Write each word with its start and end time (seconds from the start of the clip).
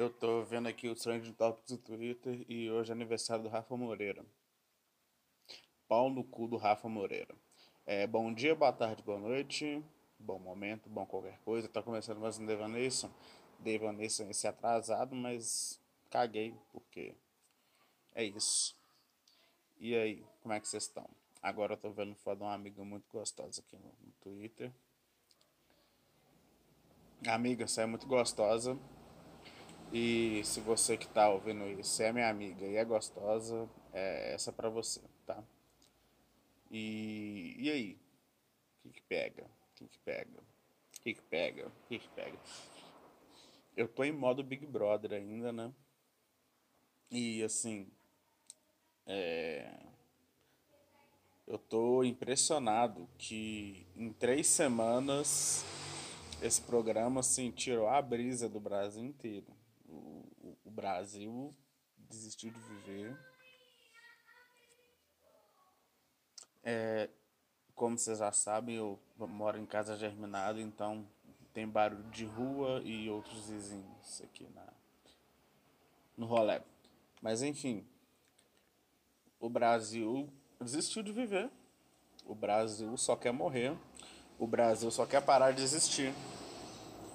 Eu 0.00 0.08
tô 0.08 0.42
vendo 0.42 0.66
aqui 0.66 0.88
o 0.88 0.94
Trending 0.94 1.34
Topics 1.34 1.72
do 1.72 1.76
Twitter 1.76 2.42
e 2.48 2.70
hoje 2.70 2.90
é 2.90 2.94
aniversário 2.94 3.42
do 3.42 3.50
Rafa 3.50 3.76
Moreira. 3.76 4.24
Pau 5.86 6.08
no 6.08 6.24
cu 6.24 6.48
do 6.48 6.56
Rafa 6.56 6.88
Moreira. 6.88 7.34
É, 7.84 8.06
bom 8.06 8.32
dia, 8.32 8.54
boa 8.54 8.72
tarde, 8.72 9.02
boa 9.02 9.18
noite, 9.18 9.84
bom 10.18 10.38
momento, 10.38 10.88
bom 10.88 11.04
qualquer 11.04 11.38
coisa. 11.40 11.68
Tá 11.68 11.82
começando 11.82 12.18
mais 12.18 12.38
um 12.38 12.46
Devaneison. 12.46 13.10
Devaneison 13.58 14.30
esse 14.30 14.48
atrasado, 14.48 15.14
mas 15.14 15.78
caguei, 16.08 16.54
porque 16.72 17.14
é 18.14 18.24
isso. 18.24 18.74
E 19.78 19.94
aí, 19.94 20.24
como 20.42 20.54
é 20.54 20.60
que 20.60 20.66
vocês 20.66 20.84
estão? 20.84 21.06
Agora 21.42 21.74
eu 21.74 21.76
tô 21.76 21.90
vendo 21.90 22.14
foto 22.14 22.38
de 22.38 22.44
uma 22.44 22.54
amiga 22.54 22.82
muito 22.82 23.04
gostosa 23.12 23.60
aqui 23.60 23.76
no, 23.76 23.92
no 24.02 24.12
Twitter. 24.22 24.72
Amiga, 27.28 27.66
você 27.66 27.82
é 27.82 27.86
muito 27.86 28.06
gostosa. 28.06 28.78
E 29.92 30.42
se 30.44 30.60
você 30.60 30.96
que 30.96 31.08
tá 31.08 31.28
ouvindo 31.28 31.66
isso 31.68 32.00
é 32.00 32.12
minha 32.12 32.30
amiga 32.30 32.64
e 32.64 32.76
é 32.76 32.84
gostosa, 32.84 33.68
é 33.92 34.34
essa 34.34 34.52
para 34.52 34.68
você, 34.68 35.00
tá? 35.26 35.42
E, 36.70 37.56
e 37.58 37.70
aí? 37.70 37.98
O 38.78 38.82
que 38.82 38.90
que 38.90 39.02
pega? 39.02 39.42
O 39.42 39.74
que 39.74 39.88
que 39.88 39.98
pega? 39.98 40.38
O 40.38 41.00
que 41.02 41.14
que 41.14 41.22
pega? 41.22 41.66
O 41.66 41.88
que 41.88 41.98
que 41.98 42.08
pega? 42.10 42.38
Eu 43.76 43.88
tô 43.88 44.04
em 44.04 44.12
modo 44.12 44.44
Big 44.44 44.64
Brother 44.64 45.12
ainda, 45.12 45.52
né? 45.52 45.72
E 47.10 47.42
assim, 47.42 47.90
é... 49.06 49.76
eu 51.48 51.58
tô 51.58 52.04
impressionado 52.04 53.08
que 53.18 53.88
em 53.96 54.12
três 54.12 54.46
semanas 54.46 55.64
esse 56.40 56.62
programa 56.62 57.18
assim, 57.20 57.50
tirou 57.50 57.88
a 57.88 58.00
brisa 58.00 58.48
do 58.48 58.60
Brasil 58.60 59.02
inteiro 59.02 59.59
o, 59.90 60.56
o 60.64 60.70
Brasil 60.70 61.54
desistiu 61.96 62.50
de 62.50 62.60
viver. 62.60 63.16
É, 66.62 67.08
como 67.74 67.96
vocês 67.96 68.18
já 68.18 68.32
sabem, 68.32 68.76
eu 68.76 68.98
moro 69.16 69.58
em 69.58 69.66
casa 69.66 69.96
germinada, 69.96 70.60
então 70.60 71.06
tem 71.52 71.66
barulho 71.66 72.10
de 72.10 72.24
rua 72.24 72.80
e 72.84 73.08
outros 73.08 73.48
vizinhos 73.48 74.20
aqui 74.22 74.46
na, 74.54 74.66
no 76.16 76.26
rolê. 76.26 76.60
Mas 77.20 77.42
enfim, 77.42 77.86
o 79.38 79.48
Brasil 79.48 80.28
desistiu 80.60 81.02
de 81.02 81.12
viver. 81.12 81.50
O 82.26 82.34
Brasil 82.34 82.96
só 82.96 83.16
quer 83.16 83.32
morrer. 83.32 83.76
O 84.38 84.46
Brasil 84.46 84.90
só 84.90 85.06
quer 85.06 85.22
parar 85.22 85.52
de 85.52 85.62
existir 85.62 86.14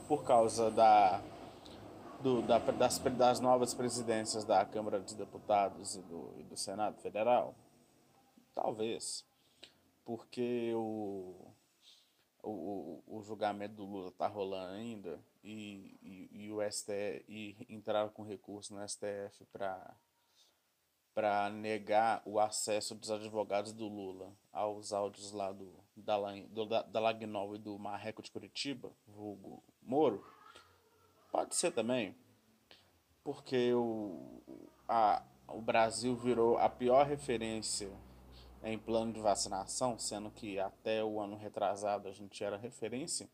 por 0.07 0.23
causa 0.23 0.69
da 0.69 1.21
do, 2.21 2.41
da, 2.41 2.59
das, 2.59 2.97
das 2.99 3.39
novas 3.39 3.73
presidências 3.73 4.43
da 4.43 4.65
Câmara 4.65 4.99
dos 4.99 5.13
Deputados 5.13 5.95
e 5.95 6.01
do, 6.01 6.33
e 6.39 6.43
do 6.43 6.57
Senado 6.57 6.99
Federal? 7.01 7.55
Talvez. 8.53 9.25
Porque 10.03 10.71
o, 10.75 11.51
o, 12.43 13.03
o 13.07 13.21
julgamento 13.23 13.75
do 13.75 13.85
Lula 13.85 14.09
está 14.09 14.27
rolando 14.27 14.73
ainda 14.73 15.19
e, 15.43 15.97
e, 16.01 16.45
e 16.45 16.51
o 16.51 16.59
STF 16.69 17.25
e 17.27 17.55
entraram 17.69 18.09
com 18.09 18.23
recurso 18.23 18.73
no 18.73 18.87
STF 18.87 19.45
para 19.51 19.95
para 21.13 21.49
negar 21.49 22.21
o 22.25 22.41
acesso 22.41 22.93
dos 22.93 23.09
advogados 23.09 23.71
do 23.71 23.87
Lula 23.87 24.33
aos 24.51 24.91
áudios 24.91 25.31
lá 25.31 25.49
do, 25.53 25.73
da, 25.95 26.17
da, 26.65 26.81
da 26.81 26.99
Lagnol 26.99 27.55
e 27.55 27.57
do 27.57 27.79
Marreco 27.79 28.21
de 28.21 28.29
Curitiba, 28.29 28.91
vulgo 29.07 29.63
Moro, 29.81 30.25
Pode 31.35 31.53
ser 31.53 31.71
também, 31.71 32.15
porque 33.21 33.73
o, 33.73 34.41
a, 34.87 35.21
o 35.49 35.59
Brasil 35.59 36.15
virou 36.15 36.57
a 36.57 36.69
pior 36.69 37.05
referência 37.05 37.91
em 38.63 38.79
plano 38.79 39.11
de 39.11 39.19
vacinação, 39.19 39.99
sendo 39.99 40.31
que 40.31 40.57
até 40.57 41.03
o 41.03 41.19
ano 41.19 41.35
retrasado 41.35 42.07
a 42.07 42.11
gente 42.13 42.41
era 42.41 42.55
referência 42.55 43.27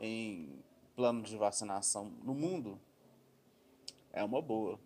em 0.00 0.60
plano 0.96 1.22
de 1.22 1.36
vacinação 1.36 2.06
no 2.24 2.34
mundo. 2.34 2.76
É 4.12 4.24
uma 4.24 4.42
boa. 4.42 4.76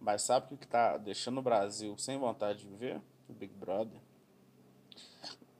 Mas 0.00 0.22
sabe 0.22 0.52
o 0.52 0.58
que 0.58 0.64
está 0.64 0.96
deixando 0.96 1.38
o 1.38 1.42
Brasil 1.42 1.96
sem 1.96 2.18
vontade 2.18 2.58
de 2.58 2.66
viver? 2.66 3.00
O 3.28 3.32
Big 3.32 3.54
Brother. 3.54 4.00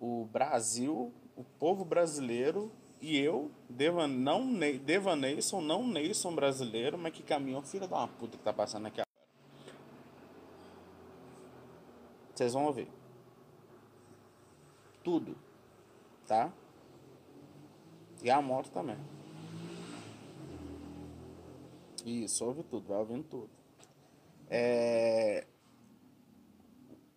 O 0.01 0.25
Brasil, 0.25 1.15
o 1.37 1.45
povo 1.45 1.85
brasileiro 1.85 2.73
e 3.01 3.17
eu, 3.17 3.51
Devan, 3.69 4.09
não, 4.09 4.53
Devaneison, 4.85 5.61
não 5.61 5.87
Neison 5.87 6.35
brasileiro, 6.35 6.99
mas 6.99 7.13
que 7.13 7.23
caminhão 7.23 7.63
filho 7.63 7.87
da 7.87 7.99
uma 7.99 8.09
puta 8.09 8.37
que 8.37 8.43
tá 8.43 8.53
passando 8.53 8.87
aqui 8.87 9.01
agora. 9.01 9.09
Vocês 12.35 12.53
vão 12.53 12.67
ouvir. 12.67 12.89
Tudo. 15.03 15.37
Tá? 16.27 16.53
E 18.23 18.31
a 18.31 18.43
moto 18.43 18.71
também. 18.71 18.99
Isso, 22.05 22.45
ouve 22.45 22.63
tudo, 22.65 22.89
vai 22.89 22.99
ouvindo 22.99 23.25
tudo. 23.25 23.51
É... 24.49 25.47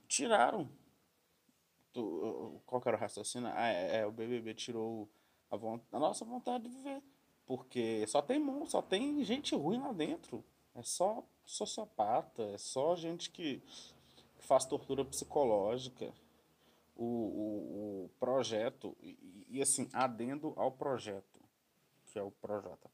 Tiraram. 0.07 0.69
Qual 2.65 2.81
que 2.81 2.87
era 2.87 2.97
o 2.97 2.99
raciocínio? 2.99 3.49
Ah, 3.53 3.67
é, 3.67 3.99
é 3.99 4.05
o 4.05 4.11
BBB 4.11 4.53
tirou 4.53 5.09
a, 5.51 5.97
a 5.97 5.99
nossa 5.99 6.25
vontade 6.25 6.63
de 6.63 6.69
viver. 6.69 7.03
Porque 7.45 8.05
só 8.07 8.21
tem 8.21 8.41
só 8.67 8.81
tem 8.81 9.23
gente 9.23 9.55
ruim 9.55 9.79
lá 9.79 9.91
dentro. 9.91 10.43
É 10.73 10.81
só 10.81 11.23
sociopata, 11.45 12.43
é 12.43 12.57
só 12.57 12.95
gente 12.95 13.29
que, 13.29 13.61
faz 14.51 14.65
tortura 14.65 15.05
psicológica. 15.05 16.11
O, 16.93 17.05
o, 17.05 18.03
o 18.05 18.09
projeto, 18.19 18.95
e, 19.01 19.17
e, 19.49 19.61
assim, 19.61 19.89
adendo 19.91 20.53
ao 20.55 20.71
projeto, 20.71 21.39
que 22.05 22.19
é 22.19 22.21
o 22.21 22.29
Projota. 22.29 22.91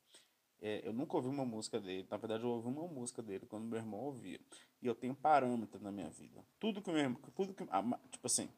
É, 0.62 0.88
eu 0.88 0.94
nunca 0.94 1.18
ouvi 1.18 1.28
uma 1.28 1.44
música 1.44 1.80
dele, 1.80 2.08
na 2.10 2.16
verdade 2.16 2.44
eu 2.44 2.50
ouvi 2.50 2.68
uma 2.68 2.88
música 2.88 3.22
dele 3.22 3.46
quando 3.48 3.66
meu 3.66 3.78
irmão 3.78 4.00
ouvia. 4.00 4.40
E 4.82 4.88
eu 4.88 4.96
tenho 4.96 5.14
parâmetro 5.14 5.82
na 5.82 5.92
minha 5.92 6.10
vida. 6.10 6.46
Tudo 6.60 6.82
que 6.82 6.90
meu 6.90 7.02
irmão, 7.02 7.20
tudo 7.36 7.54
que, 7.54 7.66
tipo 8.12 8.28
assim, 8.28 8.50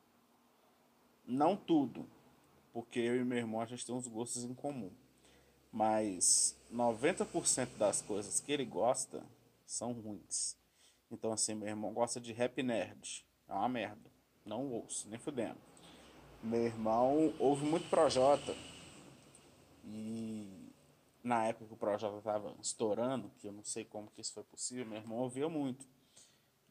não 1.25 1.55
tudo, 1.55 2.05
porque 2.73 2.99
eu 2.99 3.15
e 3.15 3.23
meu 3.23 3.37
irmão 3.37 3.61
a 3.61 3.65
gente 3.65 3.85
tem 3.85 3.95
uns 3.95 4.07
gostos 4.07 4.43
em 4.43 4.53
comum. 4.53 4.91
Mas 5.71 6.57
90% 6.73 7.77
das 7.77 8.01
coisas 8.01 8.39
que 8.39 8.51
ele 8.51 8.65
gosta 8.65 9.23
são 9.65 9.93
ruins. 9.93 10.57
Então, 11.11 11.31
assim, 11.31 11.55
meu 11.55 11.67
irmão 11.67 11.93
gosta 11.93 12.19
de 12.19 12.33
rap 12.33 12.61
nerd. 12.61 13.25
É 13.47 13.53
uma 13.53 13.69
merda. 13.69 14.09
Não 14.45 14.71
ouço, 14.71 15.07
nem 15.09 15.19
fudendo. 15.19 15.57
Meu 16.41 16.65
irmão 16.65 17.33
ouve 17.39 17.65
muito 17.65 17.89
Projota. 17.89 18.55
E 19.83 20.71
na 21.23 21.45
época 21.45 21.65
que 21.65 21.73
o 21.73 21.77
Projota 21.77 22.21
tava 22.21 22.55
estourando, 22.61 23.31
que 23.39 23.47
eu 23.47 23.51
não 23.51 23.63
sei 23.63 23.85
como 23.85 24.09
que 24.11 24.21
isso 24.21 24.33
foi 24.33 24.43
possível, 24.43 24.85
meu 24.85 24.97
irmão 24.97 25.19
ouvia 25.19 25.49
muito. 25.49 25.85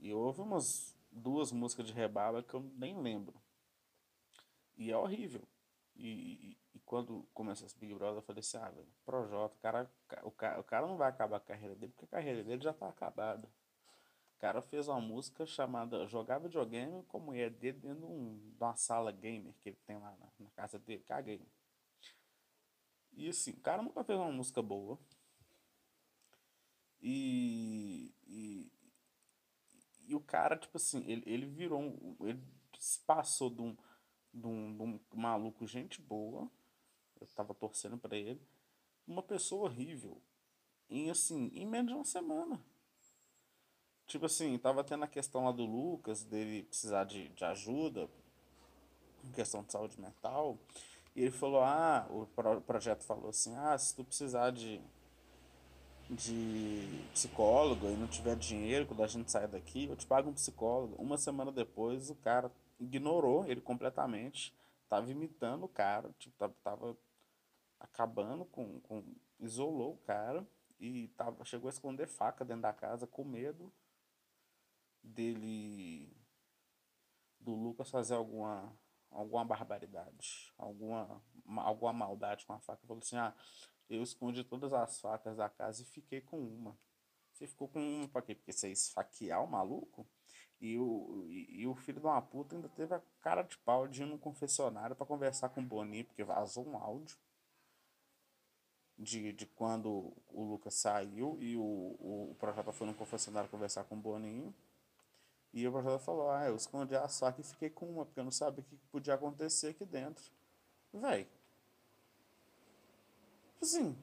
E 0.00 0.12
houve 0.12 0.40
umas 0.40 0.94
duas 1.10 1.52
músicas 1.52 1.86
de 1.86 1.92
rebaba 1.92 2.42
que 2.42 2.54
eu 2.54 2.64
nem 2.76 3.00
lembro. 3.00 3.34
E 4.76 4.90
é 4.90 4.96
horrível. 4.96 5.42
E, 5.98 6.56
e, 6.74 6.78
quando 6.86 7.28
começou 7.34 7.66
esse 7.66 7.76
Big 7.76 7.92
Brother, 7.92 8.18
eu 8.18 8.22
falei 8.22 8.40
assim, 8.40 8.56
ah, 8.56 8.70
velho, 8.70 8.86
Projota, 9.04 9.54
o 9.56 9.58
cara, 9.58 9.90
o, 10.22 10.30
cara, 10.30 10.60
o 10.60 10.64
cara 10.64 10.86
não 10.86 10.96
vai 10.96 11.08
acabar 11.08 11.38
a 11.38 11.40
carreira 11.40 11.74
dele, 11.74 11.92
porque 11.92 12.04
a 12.04 12.18
carreira 12.18 12.44
dele 12.44 12.62
já 12.62 12.72
tá 12.72 12.88
acabada. 12.88 13.48
O 14.36 14.40
cara 14.40 14.62
fez 14.62 14.86
uma 14.86 15.00
música 15.00 15.44
chamada 15.44 16.06
Jogar 16.06 16.38
Videogame 16.38 17.02
com 17.08 17.18
a 17.18 17.20
mulher 17.20 17.50
dele 17.50 17.80
dentro 17.80 18.06
de, 18.06 18.12
um, 18.12 18.38
de 18.56 18.62
uma 18.62 18.76
sala 18.76 19.10
gamer 19.10 19.52
que 19.60 19.70
ele 19.70 19.78
tem 19.84 19.98
lá 19.98 20.16
na, 20.20 20.28
na 20.38 20.50
casa 20.50 20.78
dele. 20.78 21.02
Caguei. 21.02 21.44
E 23.12 23.28
assim, 23.28 23.50
o 23.50 23.60
cara 23.60 23.82
nunca 23.82 24.04
fez 24.04 24.16
uma 24.16 24.30
música 24.30 24.62
boa. 24.62 24.96
E, 27.02 28.14
e, 28.24 28.72
e 30.06 30.14
o 30.14 30.20
cara, 30.20 30.56
tipo 30.56 30.76
assim, 30.76 31.04
ele, 31.10 31.24
ele 31.26 31.46
virou 31.46 31.80
um, 31.80 32.16
Ele 32.20 32.40
se 32.78 33.00
passou 33.00 33.50
de 33.50 33.60
um 33.60 33.76
de 34.38 34.46
um, 34.46 34.76
de 34.76 34.82
um 34.82 35.00
maluco, 35.14 35.66
gente 35.66 36.00
boa, 36.00 36.48
eu 37.20 37.26
tava 37.34 37.54
torcendo 37.54 37.98
para 37.98 38.16
ele, 38.16 38.40
uma 39.06 39.22
pessoa 39.22 39.64
horrível, 39.64 40.20
em 40.88 41.10
assim, 41.10 41.50
em 41.54 41.66
menos 41.66 41.88
de 41.88 41.94
uma 41.94 42.04
semana. 42.04 42.60
Tipo 44.06 44.26
assim, 44.26 44.56
tava 44.58 44.82
tendo 44.82 45.04
a 45.04 45.08
questão 45.08 45.44
lá 45.44 45.52
do 45.52 45.66
Lucas, 45.66 46.24
dele 46.24 46.62
precisar 46.62 47.04
de, 47.04 47.28
de 47.28 47.44
ajuda, 47.44 48.08
questão 49.34 49.62
de 49.62 49.72
saúde 49.72 50.00
mental, 50.00 50.58
e 51.14 51.22
ele 51.22 51.30
falou, 51.30 51.60
ah, 51.60 52.06
o 52.10 52.26
projeto 52.62 53.02
falou 53.04 53.30
assim, 53.30 53.54
ah, 53.56 53.76
se 53.76 53.94
tu 53.94 54.04
precisar 54.04 54.50
de, 54.50 54.80
de 56.08 57.04
psicólogo 57.12 57.86
e 57.88 57.96
não 57.96 58.06
tiver 58.06 58.36
dinheiro 58.36 58.86
quando 58.86 59.02
a 59.02 59.06
gente 59.06 59.30
sair 59.30 59.48
daqui, 59.48 59.86
eu 59.86 59.96
te 59.96 60.06
pago 60.06 60.30
um 60.30 60.34
psicólogo. 60.34 60.94
Uma 60.96 61.18
semana 61.18 61.50
depois, 61.50 62.08
o 62.08 62.14
cara 62.14 62.52
ignorou 62.78 63.44
ele 63.46 63.60
completamente, 63.60 64.54
tava 64.88 65.10
imitando 65.10 65.64
o 65.64 65.68
cara, 65.68 66.12
tipo, 66.18 66.36
tava, 66.38 66.54
tava 66.62 66.98
acabando 67.80 68.44
com, 68.46 68.80
com. 68.80 69.04
isolou 69.40 69.94
o 69.94 69.98
cara 69.98 70.46
e 70.80 71.08
tava, 71.16 71.44
chegou 71.44 71.68
a 71.68 71.72
esconder 71.72 72.06
faca 72.06 72.44
dentro 72.44 72.62
da 72.62 72.72
casa 72.72 73.06
com 73.06 73.24
medo 73.24 73.72
dele 75.02 76.16
do 77.40 77.54
Lucas 77.54 77.90
fazer 77.90 78.14
alguma 78.14 78.72
alguma 79.10 79.44
barbaridade, 79.44 80.52
alguma 80.58 81.22
alguma 81.56 81.92
maldade 81.92 82.44
com 82.46 82.52
a 82.52 82.60
faca. 82.60 82.86
Falou 82.86 83.02
assim: 83.02 83.16
"Ah, 83.16 83.34
eu 83.88 84.02
escondi 84.02 84.44
todas 84.44 84.72
as 84.72 85.00
facas 85.00 85.36
da 85.36 85.48
casa 85.48 85.82
e 85.82 85.86
fiquei 85.86 86.20
com 86.20 86.38
uma". 86.38 86.78
Você 87.32 87.46
ficou 87.46 87.68
com 87.68 87.80
uma 87.80 88.08
pra 88.08 88.22
quê? 88.22 88.34
Porque 88.34 88.52
você 88.52 88.70
esfaquear 88.70 89.42
o 89.44 89.48
maluco? 89.48 90.06
E 90.60 90.76
o, 90.78 91.24
e, 91.28 91.66
o 91.66 91.74
filho 91.74 92.00
de 92.00 92.06
uma 92.06 92.20
puta 92.20 92.56
ainda 92.56 92.68
teve 92.68 92.92
a 92.94 93.00
cara 93.20 93.42
de 93.42 93.56
pau 93.58 93.86
de 93.86 94.02
ir 94.02 94.06
no 94.06 94.18
confessionário 94.18 94.96
para 94.96 95.06
conversar 95.06 95.50
com 95.50 95.60
o 95.60 95.64
Boninho, 95.64 96.04
porque 96.04 96.24
vazou 96.24 96.66
um 96.66 96.76
áudio 96.76 97.16
de, 98.98 99.32
de 99.32 99.46
quando 99.46 100.12
o 100.28 100.42
Lucas 100.42 100.74
saiu 100.74 101.38
e 101.40 101.56
o, 101.56 101.62
o, 101.62 102.30
o 102.32 102.34
Projota 102.34 102.72
foi 102.72 102.86
no 102.86 102.94
confessionário 102.94 103.48
conversar 103.48 103.84
com 103.84 103.94
o 103.94 104.00
Boninho. 104.00 104.52
E 105.52 105.66
o 105.66 105.72
Projota 105.72 105.98
falou: 106.00 106.30
Ah, 106.30 106.46
eu 106.46 106.56
escondi 106.56 106.96
a 106.96 107.08
faca 107.08 107.40
e 107.40 107.44
fiquei 107.44 107.70
com 107.70 107.86
uma, 107.86 108.04
porque 108.04 108.18
eu 108.18 108.24
não 108.24 108.32
sabia 108.32 108.60
o 108.60 108.64
que 108.64 108.76
podia 108.90 109.14
acontecer 109.14 109.68
aqui 109.68 109.84
dentro. 109.84 110.24
Véi. 110.92 111.28
Assim. 113.62 113.96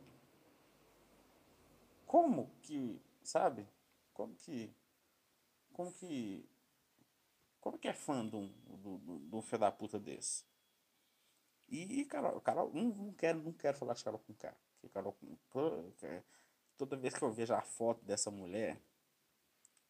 Como 2.06 2.50
que. 2.62 3.02
Sabe? 3.22 3.68
Como 4.14 4.34
que. 4.36 4.74
Como 5.76 5.92
que. 5.92 6.50
Como 7.60 7.78
que 7.78 7.90
é 7.90 7.94
fã 7.94 8.26
de 8.26 8.36
um, 8.38 9.30
um 9.34 9.42
filho 9.42 9.60
da 9.60 9.72
puta 9.72 10.00
desse? 10.00 10.46
E, 11.68 12.06
Carol, 12.06 12.40
Carol 12.40 12.72
não, 12.74 12.84
não, 12.84 13.14
quero, 13.14 13.42
não 13.42 13.52
quero 13.52 13.78
falar 13.78 13.94
de 13.94 14.04
com 14.04 14.34
K. 14.34 14.56
Que 14.80 14.88
Carol 14.88 15.18
Toda 16.78 16.96
vez 16.96 17.14
que 17.14 17.22
eu 17.24 17.32
vejo 17.32 17.54
a 17.54 17.62
foto 17.62 18.06
dessa 18.06 18.32
mulher, 18.32 18.82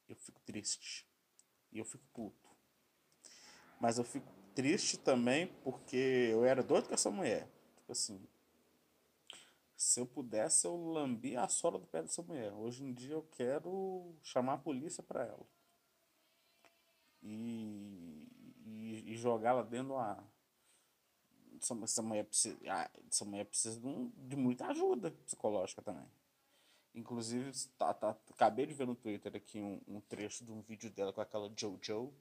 eu 0.08 0.16
fico 0.16 0.42
triste. 0.42 1.08
E 1.72 1.78
eu 1.78 1.86
fico 1.86 2.04
puto. 2.14 2.50
Mas 3.80 4.00
eu 4.00 4.04
fico 4.04 4.31
triste 4.56 4.98
também 4.98 5.48
porque 5.64 6.30
eu 6.31 6.46
era 6.46 6.64
doido 6.64 6.88
com 6.88 6.96
essa 6.96 7.12
mulher. 7.12 7.48
Tipo 7.76 7.92
assim. 7.92 8.28
Se 9.76 10.00
eu 10.00 10.08
pudesse, 10.08 10.66
eu 10.66 10.76
lambia 10.76 11.42
a 11.42 11.48
sola 11.48 11.78
do 11.78 11.86
pé 11.86 12.02
dessa 12.02 12.24
mulher. 12.24 12.52
Hoje 12.54 12.84
em 12.84 12.92
dia 12.92 13.14
eu 13.14 13.24
quero 13.34 14.16
chamar 14.24 14.54
a 14.54 14.58
polícia 14.58 15.04
pra 15.04 15.26
ela. 15.26 15.46
E, 17.27 18.27
e, 18.63 19.13
e 19.13 19.18
jogá-la 19.18 19.63
dentro 19.63 19.88
de 19.88 19.94
uma 19.94 20.24
essa, 21.60 21.74
essa 21.83 22.01
mulher 22.01 22.25
precisa, 22.25 22.57
ah, 22.68 22.89
essa 23.10 23.25
mulher 23.25 23.45
precisa 23.45 23.80
de, 23.80 23.88
um, 23.88 24.12
de 24.16 24.36
muita 24.36 24.68
ajuda 24.68 25.12
psicológica 25.25 25.81
também. 25.81 26.07
Inclusive, 26.94 27.51
tá, 27.77 27.94
tá, 27.94 28.16
acabei 28.31 28.66
de 28.66 28.74
ver 28.74 28.88
no 28.88 28.95
Twitter 28.95 29.36
aqui 29.36 29.60
um, 29.60 29.81
um 29.88 30.00
trecho 30.01 30.45
de 30.45 30.51
um 30.51 30.62
vídeo 30.62 30.89
dela 30.89 31.12
com 31.12 31.22
aquela 31.22 31.51
Jojo. 31.56 32.13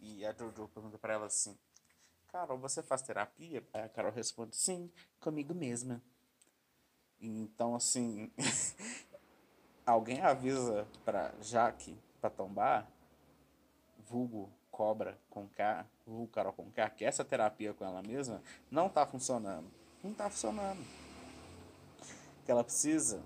E 0.00 0.24
a 0.24 0.32
Jojo 0.32 0.68
pergunta 0.68 0.98
pra 0.98 1.12
ela 1.12 1.26
assim: 1.26 1.56
Carol, 2.28 2.58
você 2.58 2.82
faz 2.82 3.02
terapia? 3.02 3.64
Aí 3.72 3.82
a 3.82 3.88
Carol 3.88 4.10
responde: 4.10 4.56
Sim, 4.56 4.90
comigo 5.20 5.54
mesma. 5.54 6.02
Então, 7.20 7.76
assim, 7.76 8.32
alguém 9.86 10.20
avisa 10.20 10.88
pra 11.04 11.32
Jaque, 11.40 11.96
pra 12.20 12.28
tombar, 12.28 12.90
vulgo 14.08 14.50
cobra 14.70 15.18
com 15.28 15.46
K, 15.48 15.86
vulgo 16.06 16.32
Carol 16.32 16.52
com 16.52 16.70
K, 16.70 16.88
que 16.90 17.04
essa 17.04 17.24
terapia 17.24 17.74
com 17.74 17.84
ela 17.84 18.02
mesma 18.02 18.42
não 18.70 18.88
tá 18.88 19.06
funcionando. 19.06 19.70
Não 20.02 20.12
tá 20.12 20.28
funcionando. 20.28 20.82
Que 22.44 22.50
ela 22.50 22.64
precisa 22.64 23.22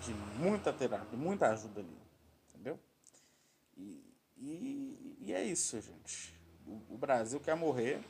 de 0.00 0.12
muita 0.38 0.72
terapia, 0.72 1.18
muita 1.18 1.48
ajuda 1.50 1.80
ali. 1.80 1.96
Entendeu? 2.48 2.78
E, 3.76 4.02
e, 4.36 5.16
e 5.20 5.32
é 5.32 5.44
isso, 5.44 5.80
gente. 5.80 6.34
O, 6.66 6.94
o, 6.94 6.98
Brasil 6.98 7.38
quer 7.38 7.54
morrer. 7.54 8.02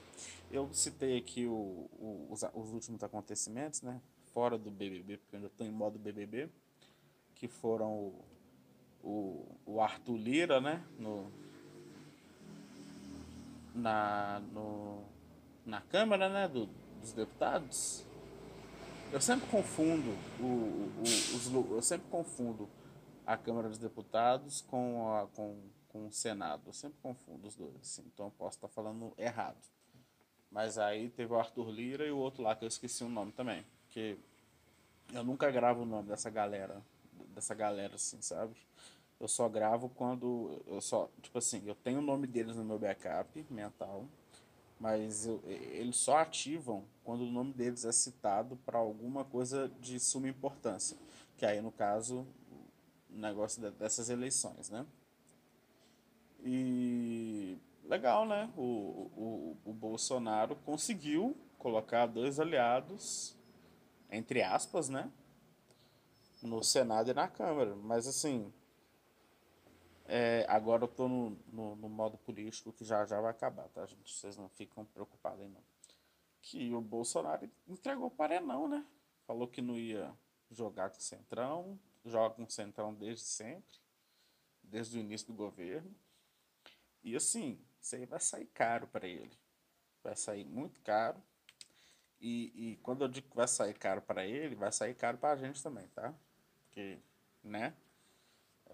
Eu 0.50 0.73
citei 0.73 1.19
aqui 1.19 1.46
o, 1.46 1.52
o, 1.52 2.29
os, 2.31 2.43
os 2.55 2.73
últimos 2.73 3.02
acontecimentos, 3.02 3.82
né? 3.82 4.00
Fora 4.32 4.56
do 4.56 4.70
BBB, 4.70 5.19
porque 5.19 5.35
eu 5.35 5.38
ainda 5.38 5.49
estou 5.49 5.67
em 5.67 5.70
modo 5.70 5.99
BBB. 5.99 6.49
Que 7.35 7.49
foram 7.49 7.93
o, 7.93 8.25
o, 9.05 9.47
o 9.67 9.81
Arthur 9.81 10.17
Lira, 10.17 10.61
né? 10.61 10.83
No, 10.99 11.31
na, 13.75 14.41
no, 14.53 15.05
na 15.67 15.81
Câmara 15.83 16.29
né, 16.29 16.49
do, 16.49 16.67
dos 17.01 17.12
Deputados, 17.12 18.05
eu 19.12 19.21
sempre 19.21 19.49
confundo 19.49 20.11
o, 20.41 20.45
o, 20.45 21.03
os, 21.03 21.53
eu 21.53 21.83
sempre 21.83 22.09
confundo 22.09 22.69
a 23.27 23.37
Câmara 23.37 23.69
dos 23.69 23.79
Deputados 23.79 24.62
com, 24.62 25.15
a, 25.15 25.27
com, 25.29 25.56
com 25.89 26.06
o 26.06 26.12
Senado. 26.12 26.62
Eu 26.67 26.73
sempre 26.73 26.99
confundo 27.03 27.47
os 27.47 27.55
dois, 27.55 27.77
assim, 27.81 28.03
então 28.12 28.27
eu 28.27 28.33
posso 28.33 28.56
estar 28.56 28.69
falando 28.69 29.12
errado. 29.19 29.59
Mas 30.51 30.79
aí 30.79 31.11
teve 31.11 31.33
o 31.33 31.39
Arthur 31.39 31.69
Lira 31.69 32.06
e 32.06 32.12
o 32.12 32.17
outro 32.17 32.43
lá 32.43 32.55
que 32.55 32.65
eu 32.65 32.69
esqueci 32.69 33.03
o 33.03 33.09
nome 33.09 33.33
também. 33.33 33.65
Que 33.91 34.17
eu 35.12 35.25
nunca 35.25 35.51
gravo 35.51 35.83
o 35.83 35.87
nome 35.87 36.09
dessa 36.09 36.31
galera, 36.31 36.81
dessa 37.35 37.55
galera 37.55 37.97
assim, 37.97 38.23
sabe? 38.23 38.55
Eu 39.21 39.29
só 39.29 39.49
gravo 39.49 39.89
quando 39.89 40.63
eu 40.67 40.81
só, 40.81 41.09
tipo 41.23 41.39
assim, 41.39 41.63
eu 41.67 41.75
tenho 41.75 41.99
o 41.99 42.03
nome 42.03 42.27
deles 42.27 42.57
no 42.57 42.65
meu 42.65 42.79
backup 42.79 43.47
mental, 43.49 44.05
mas 44.79 45.27
eu, 45.27 45.41
eles 45.47 45.97
só 45.97 46.19
ativam 46.19 46.85
quando 47.05 47.23
o 47.23 47.31
nome 47.31 47.53
deles 47.53 47.85
é 47.85 47.93
citado 47.93 48.57
para 48.67 48.79
alguma 48.79 49.25
coisa 49.25 49.71
de 49.81 49.99
suma 50.01 50.29
importância, 50.29 50.97
que 51.39 51.47
aí 51.47 51.61
no 51.61 51.71
caso 51.73 52.27
o 53.11 53.19
negócio 53.19 53.71
dessas 53.73 54.11
eleições, 54.11 54.69
né? 54.69 54.85
E 56.43 57.57
legal, 57.85 58.27
né? 58.27 58.51
O, 58.57 59.11
o, 59.17 59.57
o 59.65 59.73
Bolsonaro 59.73 60.57
conseguiu 60.57 61.37
colocar 61.59 62.07
dois 62.07 62.39
aliados, 62.39 63.35
entre 64.11 64.43
aspas, 64.43 64.89
né? 64.89 65.11
No 66.43 66.63
Senado 66.63 67.11
e 67.11 67.15
na 67.15 67.29
Câmara. 67.29 67.75
Mas 67.75 68.07
assim, 68.07 68.53
é, 70.06 70.45
agora 70.49 70.85
eu 70.85 70.89
tô 70.89 71.09
no, 71.09 71.31
no, 71.47 71.77
no, 71.77 71.89
modo 71.89 72.19
político 72.19 72.73
que 72.73 72.85
já 72.85 73.06
já 73.06 73.21
vai 73.21 73.31
acabar, 73.31 73.69
tá, 73.71 73.87
gente? 73.87 74.12
Vocês 74.12 74.37
não 74.37 74.49
ficam 74.49 74.85
preocupados 74.85 75.41
aí, 75.41 75.49
não. 75.49 75.62
Que 76.43 76.75
o 76.75 76.81
Bolsonaro 76.81 77.51
entregou 77.67 78.11
para 78.11 78.41
não, 78.41 78.69
né? 78.69 78.87
Falou 79.27 79.49
que 79.49 79.62
não 79.62 79.79
ia 79.79 80.15
jogar 80.51 80.91
com 80.91 80.99
o 80.99 81.03
Centrão, 81.03 81.79
joga 82.05 82.35
com 82.35 82.45
o 82.45 82.51
Centrão 82.51 82.95
desde 82.95 83.25
sempre, 83.25 83.79
desde 84.63 84.99
o 84.99 85.01
início 85.01 85.27
do 85.29 85.34
governo. 85.34 85.94
E 87.03 87.17
assim, 87.17 87.58
isso 87.81 87.96
aí 87.96 88.05
vai 88.05 88.20
sair 88.20 88.46
caro 88.46 88.87
para 88.87 89.06
ele. 89.06 89.37
Vai 90.03 90.15
sair 90.17 90.44
muito 90.44 90.81
caro. 90.82 91.23
E, 92.20 92.53
e 92.55 92.77
quando 92.77 93.03
eu 93.03 93.08
digo 93.08 93.29
que 93.29 93.37
vai 93.37 93.49
sair 93.49 93.75
caro 93.75 94.03
para 94.03 94.27
ele, 94.27 94.55
vai 94.55 94.70
sair 94.70 94.94
caro 94.94 95.17
para 95.17 95.32
a 95.32 95.37
gente 95.37 95.63
também, 95.63 95.87
tá? 95.89 96.15
Porque, 96.65 96.99
né? 97.43 97.75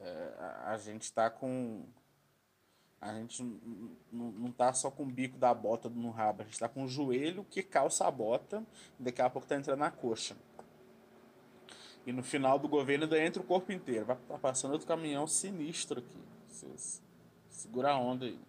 É, 0.00 0.32
a, 0.64 0.78
gente 0.78 1.02
está 1.02 1.28
com. 1.28 1.84
A 3.00 3.14
gente 3.14 3.42
não 4.10 4.48
está 4.48 4.72
só 4.72 4.90
com 4.90 5.02
o 5.02 5.06
bico 5.06 5.38
da 5.38 5.52
bota 5.52 5.88
no 5.88 6.10
rabo, 6.10 6.42
a 6.42 6.44
gente 6.44 6.54
está 6.54 6.68
com 6.68 6.84
o 6.84 6.88
joelho 6.88 7.44
que 7.44 7.62
calça 7.62 8.06
a 8.06 8.10
bota 8.10 8.64
daqui 8.98 9.22
a 9.22 9.30
pouco 9.30 9.44
está 9.44 9.56
entrando 9.56 9.78
na 9.78 9.90
coxa. 9.90 10.36
E 12.06 12.12
no 12.12 12.22
final 12.22 12.58
do 12.58 12.68
governo 12.68 13.04
ainda 13.04 13.22
entra 13.22 13.42
o 13.42 13.44
corpo 13.44 13.72
inteiro. 13.72 14.06
Vai 14.06 14.16
tá 14.16 14.38
passando 14.38 14.72
outro 14.72 14.86
caminhão 14.86 15.26
sinistro 15.26 16.00
aqui. 16.00 16.18
Segura 17.48 17.92
a 17.92 17.98
onda 17.98 18.24
aí. 18.24 18.40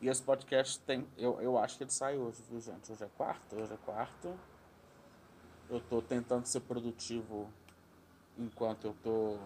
E 0.00 0.08
esse 0.08 0.22
podcast 0.22 0.78
tem. 0.80 1.06
Eu, 1.18 1.40
eu 1.40 1.58
acho 1.58 1.76
que 1.76 1.84
ele 1.84 1.90
sai 1.90 2.16
hoje, 2.16 2.42
viu, 2.48 2.60
gente? 2.60 2.90
Hoje 2.90 3.04
é 3.04 3.08
quarto? 3.16 3.56
Hoje 3.56 3.74
é 3.74 3.76
quarto. 3.78 4.38
Eu 5.68 5.80
tô 5.80 6.00
tentando 6.00 6.46
ser 6.46 6.60
produtivo 6.60 7.48
enquanto 8.40 8.86
eu 8.86 8.94
tô 9.02 9.38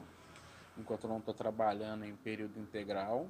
enquanto 0.79 1.05
eu 1.05 1.11
não 1.11 1.19
estou 1.19 1.35
trabalhando 1.35 2.05
em 2.05 2.15
período 2.17 2.59
integral. 2.59 3.27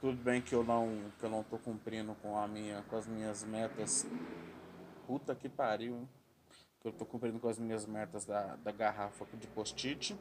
Tudo 0.00 0.16
bem 0.22 0.42
que 0.42 0.54
eu 0.54 0.64
não 0.64 1.10
que 1.18 1.24
eu 1.24 1.30
não 1.30 1.42
tô 1.42 1.58
cumprindo 1.58 2.14
com 2.16 2.36
a 2.36 2.48
minha 2.48 2.82
com 2.88 2.96
as 2.96 3.06
minhas 3.06 3.44
metas. 3.44 4.06
Puta 5.06 5.34
que 5.34 5.48
pariu. 5.48 6.08
Que 6.80 6.88
eu 6.88 6.90
estou 6.90 7.06
cumprindo 7.06 7.38
com 7.38 7.48
as 7.48 7.58
minhas 7.58 7.86
metas 7.86 8.24
da, 8.24 8.56
da 8.56 8.72
garrafa 8.72 9.24
de 9.36 9.46
post-it. 9.48 10.18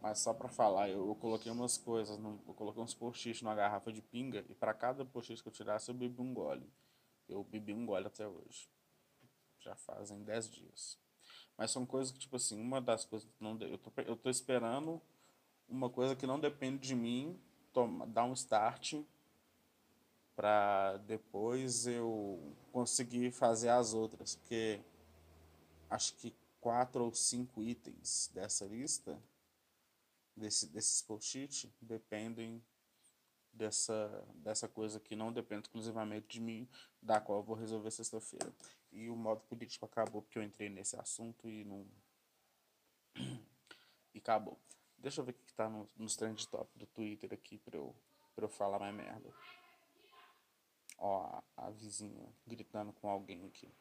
Mas 0.00 0.20
só 0.20 0.32
para 0.32 0.48
falar, 0.48 0.88
eu, 0.88 1.08
eu, 1.08 1.14
coloquei 1.16 1.50
umas 1.50 1.76
coisas, 1.76 2.16
no, 2.18 2.40
eu 2.46 2.54
coloquei 2.54 2.80
uns 2.80 2.94
post-it 2.94 3.42
numa 3.42 3.54
garrafa 3.54 3.92
de 3.92 4.00
pinga 4.00 4.44
e 4.48 4.54
para 4.54 4.72
cada 4.72 5.04
post-it 5.04 5.42
que 5.42 5.48
eu 5.48 5.52
tirasse 5.52 5.90
eu 5.90 5.94
bebi 5.94 6.20
um 6.20 6.32
gole. 6.32 6.70
Eu 7.28 7.42
bebi 7.42 7.72
um 7.72 7.84
gole 7.84 8.06
até 8.06 8.26
hoje. 8.26 8.70
Já 9.58 9.74
fazem 9.74 10.22
10 10.22 10.50
dias. 10.50 11.07
Mas 11.58 11.72
são 11.72 11.84
coisas 11.84 12.12
que, 12.12 12.20
tipo 12.20 12.36
assim, 12.36 12.60
uma 12.60 12.80
das 12.80 13.04
coisas 13.04 13.28
não. 13.40 13.58
Eu 13.60 13.76
tô, 13.76 13.90
eu 14.02 14.16
tô 14.16 14.30
esperando 14.30 15.02
uma 15.68 15.90
coisa 15.90 16.14
que 16.14 16.26
não 16.26 16.38
depende 16.38 16.78
de 16.78 16.94
mim 16.94 17.38
toma, 17.72 18.06
dar 18.06 18.24
um 18.24 18.32
start 18.32 18.94
para 20.36 20.98
depois 20.98 21.86
eu 21.86 22.54
conseguir 22.70 23.32
fazer 23.32 23.70
as 23.70 23.92
outras. 23.92 24.36
Porque 24.36 24.80
acho 25.90 26.14
que 26.14 26.32
quatro 26.60 27.04
ou 27.04 27.12
cinco 27.12 27.60
itens 27.60 28.30
dessa 28.32 28.64
lista, 28.64 29.20
desse, 30.36 30.68
desses 30.68 31.02
post-it, 31.02 31.72
dependem 31.80 32.62
dessa, 33.52 34.24
dessa 34.36 34.68
coisa 34.68 35.00
que 35.00 35.16
não 35.16 35.32
depende 35.32 35.62
exclusivamente 35.62 36.28
de 36.28 36.40
mim, 36.40 36.68
da 37.02 37.20
qual 37.20 37.40
eu 37.40 37.44
vou 37.44 37.56
resolver 37.56 37.90
sexta-feira. 37.90 38.52
E 38.98 39.08
o 39.08 39.14
modo 39.14 39.40
político 39.42 39.84
acabou 39.84 40.22
porque 40.22 40.40
eu 40.40 40.42
entrei 40.42 40.68
nesse 40.68 40.96
assunto 40.96 41.48
e 41.48 41.62
não. 41.64 41.86
e 44.12 44.18
acabou. 44.18 44.58
Deixa 44.98 45.20
eu 45.20 45.24
ver 45.24 45.30
o 45.30 45.34
que 45.34 45.54
tá 45.54 45.68
no, 45.68 45.86
nos 45.96 46.16
trend 46.16 46.48
top 46.48 46.68
do 46.76 46.84
Twitter 46.84 47.32
aqui 47.32 47.58
pra 47.58 47.76
eu, 47.76 47.94
pra 48.34 48.44
eu 48.44 48.48
falar 48.48 48.80
mais 48.80 48.92
merda. 48.92 49.32
Ó, 50.98 51.22
a, 51.26 51.44
a 51.56 51.70
vizinha 51.70 52.28
gritando 52.44 52.92
com 52.92 53.08
alguém 53.08 53.46
aqui. 53.46 53.72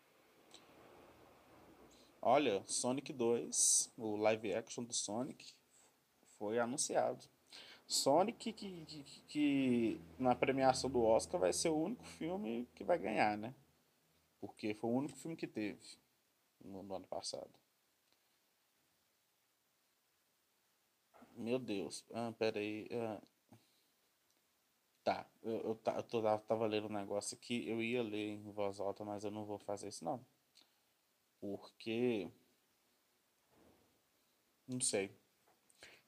Olha, 2.22 2.64
Sonic 2.68 3.12
2, 3.12 3.94
o 3.98 4.18
live 4.18 4.54
action 4.54 4.84
do 4.84 4.94
Sonic, 4.94 5.52
foi 6.38 6.60
anunciado. 6.60 7.28
Sonic, 7.88 8.54
que, 8.54 8.86
que, 8.86 9.04
que, 9.28 10.02
na 10.20 10.36
premiação 10.36 10.92
do 10.92 11.02
Oscar 11.02 11.40
vai 11.40 11.54
ser 11.54 11.70
o 11.70 11.82
único 11.82 12.06
filme 12.06 12.68
que 12.76 12.84
vai 12.84 13.00
ganhar, 13.00 13.36
né? 13.36 13.56
Porque 14.40 14.74
foi 14.74 14.90
o 14.90 14.94
único 14.94 15.18
filme 15.18 15.36
que 15.36 15.48
teve 15.48 15.80
no, 16.64 16.84
no 16.84 16.96
ano 16.96 17.08
passado. 17.08 17.50
Meu 21.36 21.60
Deus. 21.60 22.04
Ah, 22.14 22.34
peraí. 22.38 22.88
Ah. 22.92 23.22
Tá, 25.04 25.26
eu, 25.42 25.52
eu, 25.52 25.80
eu, 25.86 26.24
eu 26.26 26.40
tava 26.40 26.68
lendo 26.68 26.88
um 26.88 26.94
negócio 26.94 27.38
aqui, 27.38 27.68
eu 27.68 27.82
ia 27.82 28.04
ler 28.04 28.34
em 28.34 28.52
voz 28.52 28.80
alta, 28.80 29.06
mas 29.06 29.24
eu 29.24 29.32
não 29.32 29.46
vou 29.46 29.58
fazer 29.58 29.88
isso 29.88 30.04
não. 30.04 30.20
Porque. 31.40 32.30
Não 34.68 34.82
sei. 34.82 35.10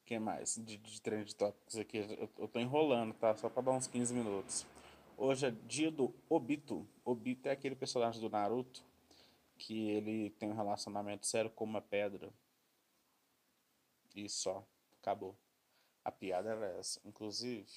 que 0.05 0.19
mais 0.19 0.55
de, 0.57 0.77
de 0.77 1.01
trend 1.01 1.33
tópicos 1.35 1.77
aqui? 1.77 1.97
Eu, 1.97 2.29
eu 2.37 2.47
tô 2.47 2.59
enrolando, 2.59 3.13
tá? 3.13 3.35
Só 3.37 3.49
pra 3.49 3.61
dar 3.61 3.71
uns 3.71 3.87
15 3.87 4.13
minutos. 4.13 4.65
Hoje 5.21 5.47
é 5.47 5.51
dia 5.51 5.91
do 5.91 6.15
Obito. 6.29 6.87
Obito 7.03 7.49
é 7.49 7.51
aquele 7.51 7.75
personagem 7.75 8.21
do 8.21 8.29
Naruto 8.29 8.81
que 9.57 9.89
ele 9.89 10.29
tem 10.29 10.49
um 10.49 10.55
relacionamento 10.55 11.27
sério 11.27 11.51
com 11.51 11.65
uma 11.65 11.81
pedra. 11.81 12.31
E 14.15 14.29
só. 14.29 14.65
Acabou. 15.01 15.35
A 16.05 16.09
piada 16.09 16.51
era 16.51 16.67
essa. 16.79 17.01
Inclusive. 17.03 17.67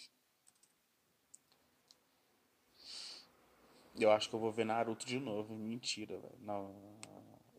Eu 3.99 4.13
acho 4.13 4.29
que 4.29 4.37
eu 4.37 4.41
vou 4.41 4.53
ver 4.53 4.65
Naruto 4.65 5.05
de 5.05 5.19
novo. 5.19 5.57
Mentira, 5.57 6.17
velho. 6.17 6.39
Não, 6.43 6.73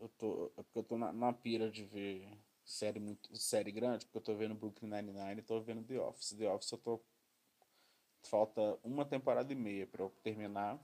eu 0.00 0.08
tô, 0.08 0.50
é 0.56 0.62
porque 0.62 0.78
eu 0.78 0.84
tô 0.84 0.96
na, 0.96 1.12
na 1.12 1.30
pira 1.30 1.70
de 1.70 1.84
ver 1.84 2.26
série 2.64 2.98
muito 2.98 3.36
série 3.36 3.70
grande, 3.70 4.06
porque 4.06 4.16
eu 4.16 4.22
tô 4.22 4.34
vendo 4.34 4.54
Brooklyn 4.54 4.88
Nine-Nine 4.88 5.40
e 5.40 5.44
tô 5.44 5.60
vendo 5.60 5.84
The 5.84 6.00
Office. 6.00 6.34
The 6.38 6.50
Office 6.50 6.72
eu 6.72 6.78
tô 6.78 7.02
falta 8.28 8.78
uma 8.82 9.04
temporada 9.04 9.52
e 9.52 9.56
meia 9.56 9.86
para 9.86 10.02
eu 10.02 10.12
terminar. 10.22 10.78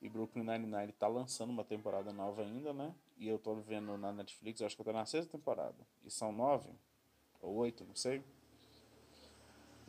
E 0.00 0.08
Brooklyn 0.08 0.44
Nine-Nine 0.44 0.92
tá 0.92 1.08
lançando 1.08 1.50
uma 1.50 1.64
temporada 1.64 2.12
nova 2.12 2.42
ainda, 2.42 2.72
né? 2.72 2.94
E 3.16 3.26
eu 3.28 3.38
tô 3.38 3.54
vendo 3.56 3.96
na 3.98 4.12
Netflix, 4.12 4.62
acho 4.62 4.76
que 4.76 4.82
eu 4.82 4.86
tô 4.86 4.92
na 4.92 5.04
sexta 5.04 5.32
temporada. 5.32 5.76
E 6.04 6.10
são 6.10 6.30
nove 6.30 6.70
ou 7.42 7.54
oito, 7.56 7.84
não 7.84 7.96
sei. 7.96 8.22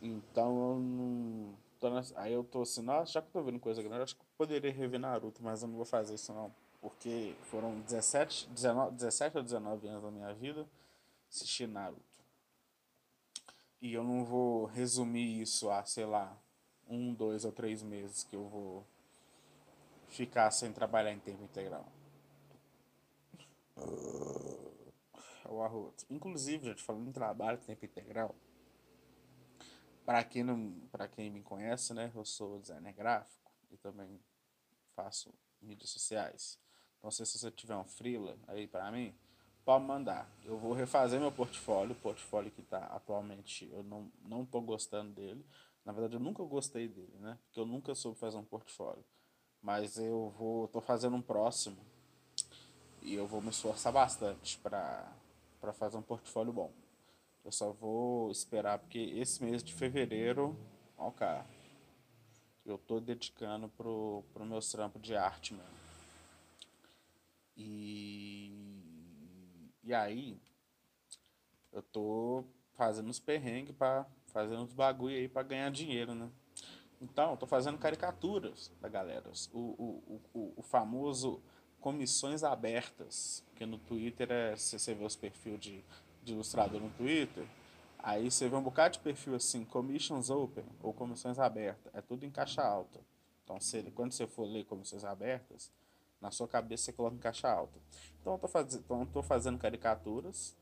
Então 0.01 0.71
eu 0.71 0.79
não. 0.79 1.55
Na... 1.81 2.01
Aí 2.15 2.33
eu 2.33 2.43
tô 2.43 2.63
assim, 2.63 2.81
nossa, 2.81 3.13
já 3.13 3.21
que 3.21 3.27
eu 3.27 3.33
tô 3.33 3.43
vendo 3.43 3.59
coisa 3.59 3.83
grande, 3.83 4.03
acho 4.03 4.15
que 4.15 4.21
eu 4.21 4.27
poderia 4.37 4.71
rever 4.71 4.99
Naruto, 4.99 5.43
mas 5.43 5.61
eu 5.61 5.67
não 5.67 5.75
vou 5.75 5.85
fazer 5.85 6.15
isso 6.15 6.33
não 6.33 6.51
porque 6.81 7.35
foram 7.43 7.79
17, 7.81 8.49
19, 8.49 8.95
17 8.95 9.37
ou 9.37 9.43
19 9.43 9.87
anos 9.87 10.03
da 10.03 10.11
minha 10.11 10.33
vida 10.33 10.67
assistir 11.29 11.67
Naruto. 11.67 12.01
E 13.81 13.93
eu 13.93 14.03
não 14.03 14.25
vou 14.25 14.65
resumir 14.65 15.41
isso 15.41 15.69
a, 15.69 15.85
sei 15.85 16.05
lá, 16.05 16.37
um, 16.89 17.13
dois 17.13 17.45
ou 17.45 17.51
três 17.51 17.83
meses 17.83 18.23
que 18.23 18.35
eu 18.35 18.47
vou 18.47 18.85
ficar 20.07 20.49
sem 20.51 20.73
trabalhar 20.73 21.13
em 21.13 21.19
tempo 21.19 21.43
integral. 21.43 21.85
O 25.49 25.61
arroto. 25.61 26.05
Inclusive, 26.09 26.65
gente, 26.65 26.83
falando 26.83 27.07
em 27.07 27.11
trabalho 27.13 27.59
em 27.59 27.65
tempo 27.65 27.85
integral, 27.85 28.35
para 30.05 30.23
quem 30.23 30.43
não, 30.43 30.73
para 30.91 31.07
quem 31.07 31.29
me 31.29 31.41
conhece, 31.41 31.93
né, 31.93 32.11
eu 32.15 32.25
sou 32.25 32.59
designer 32.59 32.93
gráfico 32.93 33.51
e 33.71 33.77
também 33.77 34.19
faço 34.95 35.33
mídias 35.61 35.91
sociais. 35.91 36.59
Então, 36.97 37.09
se 37.11 37.25
você 37.25 37.49
tiver 37.51 37.75
um 37.75 37.85
freela 37.85 38.37
aí 38.47 38.67
para 38.67 38.91
mim, 38.91 39.15
pode 39.63 39.85
mandar. 39.85 40.29
Eu 40.43 40.57
vou 40.57 40.73
refazer 40.73 41.19
meu 41.19 41.31
portfólio, 41.31 41.93
o 41.93 41.99
portfólio 41.99 42.51
que 42.51 42.61
está 42.61 42.85
atualmente, 42.87 43.69
eu 43.71 43.83
não, 43.83 44.11
não 44.23 44.45
tô 44.45 44.59
gostando 44.61 45.11
dele. 45.11 45.45
Na 45.85 45.91
verdade, 45.91 46.15
eu 46.15 46.19
nunca 46.19 46.43
gostei 46.43 46.87
dele, 46.87 47.17
né? 47.19 47.37
Porque 47.45 47.59
eu 47.59 47.65
nunca 47.65 47.95
soube 47.95 48.17
fazer 48.17 48.37
um 48.37 48.43
portfólio. 48.43 49.03
Mas 49.61 49.97
eu 49.97 50.33
vou, 50.37 50.67
tô 50.67 50.79
fazendo 50.81 51.15
um 51.15 51.21
próximo 51.21 51.77
e 53.01 53.13
eu 53.13 53.25
vou 53.27 53.41
me 53.41 53.49
esforçar 53.49 53.91
bastante 53.91 54.57
para 54.59 55.11
para 55.59 55.73
fazer 55.73 55.97
um 55.97 56.01
portfólio 56.01 56.53
bom. 56.53 56.71
Eu 57.43 57.51
só 57.51 57.71
vou 57.71 58.31
esperar 58.31 58.79
porque 58.79 58.99
esse 58.99 59.43
mês 59.43 59.63
de 59.63 59.73
fevereiro, 59.73 60.55
ó, 60.97 61.11
cara, 61.11 61.45
eu 62.65 62.77
tô 62.77 62.99
dedicando 62.99 63.67
pro, 63.69 64.23
pro 64.33 64.45
meu 64.45 64.59
trampo 64.59 64.99
de 64.99 65.15
arte, 65.15 65.53
mano. 65.53 65.79
E, 67.57 68.53
e 69.83 69.93
aí, 69.93 70.39
eu 71.71 71.81
tô 71.81 72.45
fazendo 72.73 73.09
uns 73.09 73.19
perrengues 73.19 73.75
para 73.75 74.05
fazendo 74.29 74.63
uns 74.63 74.73
bagulho 74.73 75.15
aí 75.15 75.27
para 75.27 75.43
ganhar 75.43 75.69
dinheiro, 75.71 76.13
né? 76.13 76.29
Então, 77.01 77.31
eu 77.31 77.37
tô 77.37 77.47
fazendo 77.47 77.77
caricaturas 77.77 78.71
da 78.81 78.89
galera. 78.89 79.31
O, 79.53 79.59
o, 79.59 80.21
o, 80.33 80.53
o 80.57 80.61
famoso 80.61 81.41
comissões 81.79 82.43
abertas, 82.43 83.43
que 83.55 83.65
no 83.65 83.77
Twitter 83.77 84.29
é, 84.31 84.55
se 84.55 84.77
você 84.77 84.93
vê 84.93 85.05
os 85.05 85.15
perfis 85.15 85.59
de, 85.59 85.83
de 86.23 86.33
ilustrador 86.33 86.81
no 86.81 86.89
Twitter, 86.91 87.45
aí 87.97 88.29
você 88.29 88.49
vê 88.49 88.55
um 88.55 88.61
bocado 88.61 88.93
de 88.93 88.99
perfil 88.99 89.35
assim, 89.35 89.63
commissions 89.63 90.29
open 90.29 90.65
ou 90.81 90.93
comissões 90.93 91.39
abertas, 91.39 91.93
é 91.95 92.01
tudo 92.01 92.25
em 92.25 92.29
caixa 92.29 92.61
alta. 92.61 92.99
Então, 93.43 93.59
se, 93.59 93.81
quando 93.91 94.11
você 94.11 94.27
for 94.27 94.43
ler 94.43 94.65
comissões 94.65 95.05
abertas, 95.05 95.71
na 96.19 96.31
sua 96.31 96.47
cabeça 96.47 96.83
você 96.83 96.93
coloca 96.93 97.15
em 97.15 97.19
caixa 97.19 97.49
alta. 97.49 97.79
Então 98.19 98.33
eu 98.33 98.39
tô, 98.39 98.47
faz... 98.47 98.75
então, 98.75 99.05
tô 99.05 99.23
fazendo 99.23 99.57
caricaturas 99.57 100.55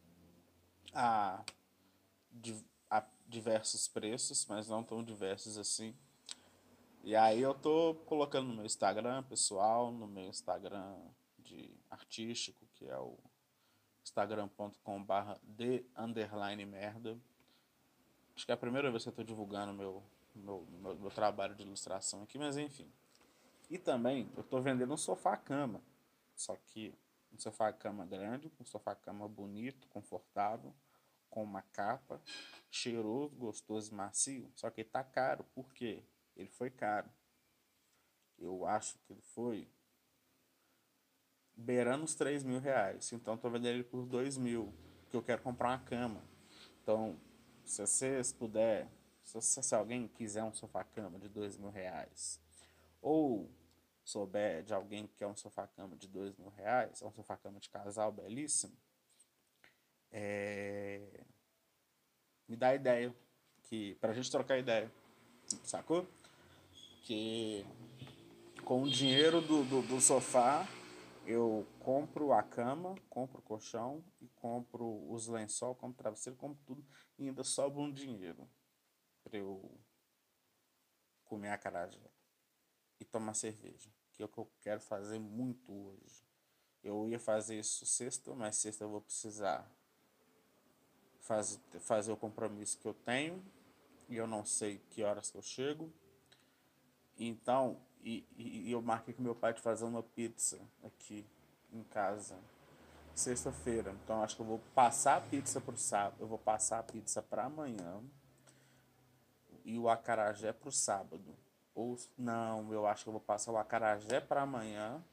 a... 0.93 1.41
a 1.41 1.43
diversos 3.27 3.87
preços, 3.87 4.45
mas 4.45 4.67
não 4.67 4.83
tão 4.83 5.03
diversos 5.03 5.57
assim. 5.57 5.95
E 7.03 7.15
aí 7.15 7.41
eu 7.41 7.53
tô 7.53 7.95
colocando 8.05 8.47
no 8.47 8.55
meu 8.55 8.65
Instagram 8.65 9.23
pessoal, 9.23 9.91
no 9.91 10.07
meu 10.07 10.29
Instagram 10.29 10.97
de 11.39 11.73
artístico, 11.89 12.65
que 12.73 12.87
é 12.87 12.97
o 12.97 13.17
instagram.com/barra 14.03 15.39
de 15.43 15.85
underline 15.95 16.65
merda. 16.65 17.17
Acho 18.35 18.45
que 18.45 18.51
é 18.51 18.55
a 18.55 18.57
primeira 18.57 18.91
vez 18.91 19.03
que 19.03 19.09
eu 19.09 19.13
tô 19.13 19.23
divulgando 19.23 19.73
meu, 19.73 20.03
meu, 20.35 20.65
meu, 20.69 20.95
meu 20.95 21.11
trabalho 21.11 21.55
de 21.55 21.63
ilustração 21.63 22.23
aqui, 22.23 22.37
mas 22.37 22.57
enfim. 22.57 22.91
E 23.69 23.77
também 23.77 24.29
eu 24.35 24.41
estou 24.41 24.61
vendendo 24.61 24.93
um 24.93 24.97
sofá-cama. 24.97 25.81
Só 26.35 26.55
que 26.55 26.93
um 27.33 27.39
sofá-cama 27.39 28.05
grande, 28.05 28.51
um 28.59 28.65
sofá-cama 28.65 29.27
bonito, 29.27 29.87
confortável, 29.87 30.73
com 31.29 31.43
uma 31.43 31.61
capa, 31.61 32.21
cheiroso, 32.69 33.35
gostoso 33.35 33.93
macio. 33.93 34.51
Só 34.55 34.69
que 34.69 34.81
ele 34.81 34.89
tá 34.89 35.03
caro. 35.03 35.43
Por 35.55 35.73
quê? 35.73 36.03
Ele 36.35 36.49
foi 36.49 36.69
caro. 36.69 37.09
Eu 38.37 38.65
acho 38.65 38.97
que 38.99 39.13
ele 39.13 39.21
foi 39.21 39.67
beirando 41.55 42.03
os 42.03 42.15
3 42.15 42.43
mil 42.43 42.59
reais. 42.59 43.11
Então 43.11 43.35
estou 43.35 43.49
vendendo 43.49 43.75
ele 43.75 43.83
por 43.83 44.05
2 44.05 44.37
mil. 44.37 44.73
Porque 45.01 45.17
eu 45.17 45.23
quero 45.23 45.41
comprar 45.41 45.69
uma 45.69 45.79
cama. 45.79 46.23
Então, 46.81 47.19
se 47.65 47.85
vocês 47.85 48.31
puder, 48.31 48.89
se, 49.23 49.41
se 49.41 49.75
alguém 49.75 50.07
quiser 50.07 50.43
um 50.43 50.53
sofá-cama 50.53 51.19
de 51.19 51.27
2 51.27 51.57
mil 51.57 51.69
reais, 51.69 52.41
ou 53.01 53.49
souber 54.07 54.63
de 54.63 54.73
alguém 54.73 55.05
que 55.05 55.15
quer 55.15 55.27
um 55.27 55.35
sofá-cama 55.35 55.95
de 55.97 56.07
dois 56.07 56.35
mil 56.37 56.49
reais, 56.49 57.01
é 57.01 57.05
um 57.05 57.11
sofá-cama 57.11 57.59
de 57.59 57.69
casal 57.69 58.11
belíssimo, 58.11 58.73
é... 60.17 61.23
me 62.47 62.55
dá 62.55 62.73
ideia, 62.73 63.13
que 63.63 63.95
pra 63.95 64.13
gente 64.13 64.31
trocar 64.31 64.57
ideia, 64.57 64.91
sacou? 65.63 66.07
Que 67.03 67.65
com 68.63 68.83
o 68.83 68.89
dinheiro 68.89 69.41
do, 69.41 69.63
do, 69.63 69.81
do 69.81 70.01
sofá 70.01 70.67
eu 71.25 71.67
compro 71.79 72.31
a 72.31 72.41
cama, 72.41 72.95
compro 73.09 73.39
o 73.39 73.43
colchão 73.43 74.03
e 74.21 74.27
compro 74.29 75.11
os 75.11 75.27
lençol, 75.27 75.75
compro 75.75 75.97
travesseiro, 75.97 76.37
compro 76.37 76.61
tudo 76.65 76.85
e 77.17 77.27
ainda 77.27 77.43
sobra 77.43 77.81
um 77.81 77.91
dinheiro 77.91 78.49
para 79.23 79.37
eu 79.37 79.77
comer 81.25 81.49
a 81.49 81.57
carajé 81.57 82.09
e 82.99 83.05
tomar 83.05 83.33
cerveja 83.33 83.89
que 84.17 84.23
é 84.23 84.25
o 84.25 84.29
que 84.29 84.39
eu 84.39 84.51
quero 84.61 84.81
fazer 84.81 85.19
muito 85.19 85.71
hoje. 85.71 86.25
Eu 86.83 87.07
ia 87.07 87.19
fazer 87.19 87.59
isso 87.59 87.85
sexta, 87.85 88.33
mas 88.33 88.55
sexta 88.55 88.83
eu 88.83 88.89
vou 88.89 89.01
precisar 89.01 89.71
fazer, 91.27 91.59
fazer 91.81 92.11
o 92.11 92.17
compromisso 92.17 92.77
que 92.79 92.87
eu 92.87 92.93
tenho 92.93 93.43
e 94.07 94.15
eu 94.15 94.25
não 94.25 94.45
sei 94.45 94.81
que 94.89 95.03
horas 95.03 95.29
que 95.29 95.37
eu 95.37 95.41
chego. 95.41 95.91
Então, 97.19 97.77
e, 98.01 98.25
e, 98.37 98.71
eu 98.71 98.81
marquei 98.81 99.13
com 99.13 99.21
meu 99.21 99.35
pai 99.35 99.53
de 99.53 99.61
fazer 99.61 99.83
uma 99.83 100.01
pizza 100.01 100.59
aqui 100.83 101.25
em 101.73 101.83
casa 101.83 102.37
sexta-feira. 103.13 103.93
Então 104.03 104.23
acho 104.23 104.35
que 104.35 104.41
eu 104.41 104.45
vou 104.45 104.61
passar 104.73 105.17
a 105.17 105.21
pizza 105.21 105.59
pro 105.59 105.75
sábado. 105.75 106.15
Eu 106.19 106.27
vou 106.27 106.37
passar 106.37 106.79
a 106.79 106.83
pizza 106.83 107.21
para 107.21 107.45
amanhã. 107.45 108.01
E 109.65 109.77
o 109.77 109.89
acarajé 109.89 110.53
pro 110.53 110.71
sábado. 110.71 111.35
Ou 111.75 111.97
não, 112.17 112.71
eu 112.71 112.87
acho 112.87 113.03
que 113.03 113.09
eu 113.09 113.13
vou 113.13 113.21
passar 113.21 113.51
o 113.51 113.57
acarajé 113.57 114.21
para 114.21 114.43
amanhã 114.43 115.03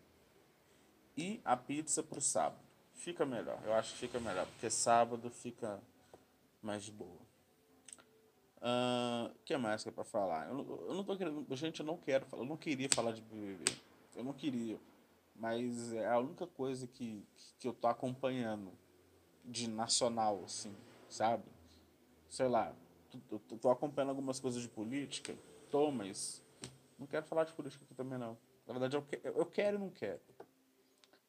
e 1.16 1.40
a 1.44 1.56
pizza 1.56 2.02
pro 2.02 2.20
sábado. 2.20 2.62
Fica 2.94 3.26
melhor. 3.26 3.58
Eu 3.64 3.74
acho 3.74 3.92
que 3.94 3.98
fica 3.98 4.20
melhor, 4.20 4.46
porque 4.46 4.70
sábado 4.70 5.28
fica 5.30 5.80
mais 6.64 6.84
de 6.84 6.92
boa. 6.92 7.20
O 8.60 8.66
uh, 8.66 9.34
que 9.44 9.56
mais 9.56 9.82
que 9.82 9.90
é 9.90 9.92
pra 9.92 10.04
falar? 10.04 10.48
Eu, 10.48 10.86
eu 10.88 10.94
não 10.94 11.04
tô 11.04 11.16
querendo. 11.16 11.46
Gente, 11.54 11.80
eu 11.80 11.86
não 11.86 11.98
quero 11.98 12.24
falar. 12.24 12.42
Eu 12.42 12.48
não 12.48 12.56
queria 12.56 12.88
falar 12.92 13.12
de 13.12 13.20
BBB. 13.20 13.64
Eu 14.16 14.24
não 14.24 14.32
queria. 14.32 14.80
Mas 15.36 15.92
é 15.92 16.08
a 16.08 16.18
única 16.18 16.46
coisa 16.46 16.86
que, 16.86 17.22
que 17.58 17.68
eu 17.68 17.74
tô 17.74 17.86
acompanhando 17.88 18.72
de 19.44 19.68
nacional, 19.68 20.42
assim, 20.44 20.74
sabe? 21.08 21.44
Sei 22.30 22.48
lá. 22.48 22.74
Tô, 23.28 23.38
tô, 23.38 23.56
tô 23.56 23.70
acompanhando 23.70 24.10
algumas 24.10 24.40
coisas 24.40 24.62
de 24.62 24.68
política. 24.68 25.36
Tô, 25.70 25.90
mas. 25.90 26.42
Não 26.98 27.06
quero 27.06 27.26
falar 27.26 27.44
de 27.44 27.52
política 27.52 27.84
aqui 27.84 27.94
também, 27.94 28.18
não. 28.18 28.38
Na 28.66 28.72
verdade, 28.72 28.96
eu, 28.96 29.06
eu 29.24 29.44
quero 29.44 29.76
e 29.76 29.80
não 29.80 29.90
quero. 29.90 30.20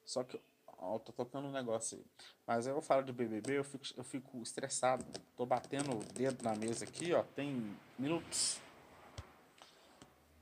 Só 0.06 0.24
que 0.24 0.39
Ó, 0.86 1.00
tô 1.00 1.12
tocando 1.12 1.48
um 1.48 1.51
negócio 1.51 1.98
aí. 1.98 2.06
Mas 2.46 2.68
eu 2.68 2.80
falo 2.82 3.04
de 3.04 3.12
BBB, 3.12 3.58
eu 3.58 3.63
fico, 3.63 3.84
eu 3.98 4.04
fico 4.04 4.42
estressado. 4.42 5.04
Tô 5.36 5.46
batendo 5.46 5.98
o 5.98 6.04
dedo 6.13 6.44
na 6.44 6.56
mesa 6.56 6.86
aqui, 6.86 7.12
ó. 7.13 7.24
Tem 7.24 7.75
minutos. 7.98 8.60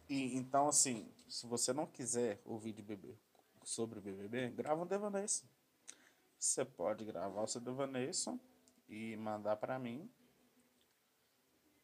E, 0.10 0.36
então, 0.36 0.68
assim, 0.68 1.10
se 1.30 1.48
você 1.48 1.72
não 1.72 1.86
quiser 1.86 2.42
ouvir 2.46 2.74
de 2.74 2.82
BBB 2.82 3.18
sobre 3.64 4.02
BBB, 4.02 4.50
grava 4.50 4.84
um 4.84 4.86
Devaneison. 4.86 5.46
Você 6.38 6.66
pode 6.66 7.06
gravar 7.06 7.42
o 7.42 7.48
seu 7.48 7.62
Devaneison 7.62 8.38
e 8.90 9.16
mandar 9.16 9.56
para 9.56 9.80
mim. 9.80 10.12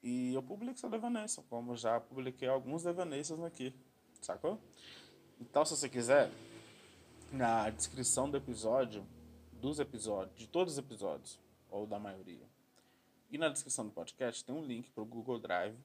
E 0.03 0.33
eu 0.33 0.43
publico 0.43 0.77
seu 0.77 0.89
Devaneison, 0.89 1.43
como 1.43 1.77
já 1.77 1.99
publiquei 1.99 2.49
alguns 2.49 2.83
Devaneisons 2.83 3.41
aqui. 3.43 3.73
Sacou? 4.21 4.59
Então, 5.39 5.63
se 5.63 5.77
você 5.77 5.87
quiser, 5.87 6.29
na 7.31 7.69
descrição 7.69 8.29
do 8.29 8.37
episódio, 8.37 9.05
dos 9.53 9.79
episódios, 9.79 10.35
de 10.37 10.47
todos 10.47 10.73
os 10.73 10.79
episódios, 10.79 11.39
ou 11.69 11.85
da 11.85 11.99
maioria. 11.99 12.47
E 13.29 13.37
na 13.37 13.49
descrição 13.49 13.85
do 13.85 13.91
podcast 13.91 14.43
tem 14.43 14.55
um 14.55 14.65
link 14.65 14.89
para 14.89 15.03
o 15.03 15.05
Google 15.05 15.39
Drive 15.39 15.77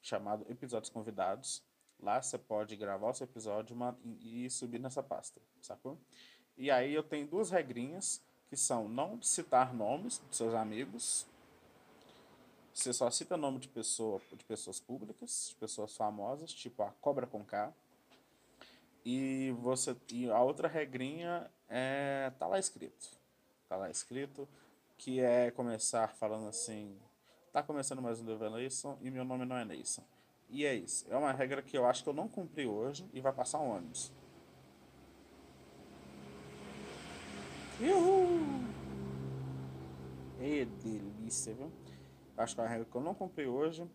chamado 0.00 0.46
Episódios 0.48 0.90
Convidados. 0.90 1.62
Lá 2.00 2.22
você 2.22 2.38
pode 2.38 2.76
gravar 2.76 3.10
o 3.10 3.14
seu 3.14 3.24
episódio 3.24 3.76
e 4.20 4.48
subir 4.48 4.78
nessa 4.78 5.02
pasta, 5.02 5.40
sacou? 5.60 5.98
E 6.56 6.70
aí 6.70 6.94
eu 6.94 7.02
tenho 7.02 7.26
duas 7.26 7.50
regrinhas 7.50 8.22
que 8.48 8.56
são 8.56 8.88
não 8.88 9.20
citar 9.20 9.74
nomes 9.74 10.22
de 10.30 10.36
seus 10.36 10.54
amigos. 10.54 11.26
Você 12.72 12.92
só 12.92 13.10
cita 13.10 13.36
nome 13.36 13.58
de 13.58 13.66
pessoa, 13.66 14.20
de 14.32 14.44
pessoas 14.44 14.78
públicas, 14.78 15.48
de 15.50 15.56
pessoas 15.56 15.96
famosas, 15.96 16.52
tipo 16.52 16.84
a 16.84 16.92
Cobra 17.00 17.26
com 17.26 17.44
K, 17.44 17.74
e 19.10 19.52
você 19.52 19.96
e 20.12 20.30
a 20.30 20.38
outra 20.42 20.68
regrinha 20.68 21.50
é 21.66 22.30
tá 22.38 22.46
lá 22.46 22.58
escrito. 22.58 23.08
Tá 23.66 23.74
lá 23.74 23.88
escrito 23.88 24.46
que 24.98 25.18
é 25.18 25.50
começar 25.50 26.08
falando 26.08 26.46
assim, 26.46 26.94
tá 27.50 27.62
começando 27.62 28.02
mais 28.02 28.20
um 28.20 28.26
Devaneyson 28.26 28.98
e 29.00 29.10
meu 29.10 29.24
nome 29.24 29.46
não 29.46 29.56
é 29.56 29.64
Neyson. 29.64 30.04
E 30.50 30.66
é 30.66 30.74
isso. 30.74 31.06
É 31.08 31.16
uma 31.16 31.32
regra 31.32 31.62
que 31.62 31.78
eu 31.78 31.86
acho 31.86 32.02
que 32.02 32.08
eu 32.10 32.12
não 32.12 32.28
cumpri 32.28 32.66
hoje 32.66 33.08
e 33.14 33.18
vai 33.22 33.32
passar 33.32 33.60
um 33.60 33.70
ônibus. 33.70 34.12
Uhul! 37.80 38.68
É 40.38 40.66
delícia, 40.66 41.54
viu? 41.54 41.72
Acho 42.36 42.54
que 42.54 42.60
é 42.60 42.64
uma 42.64 42.68
regra 42.68 42.84
que 42.84 42.94
eu 42.94 43.00
não 43.00 43.14
cumpri 43.14 43.46
hoje. 43.46 43.88